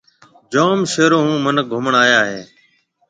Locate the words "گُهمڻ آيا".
1.71-2.19